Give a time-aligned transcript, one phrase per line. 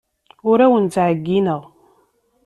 [0.49, 1.61] Ur awen-ttɛeyyineɣ.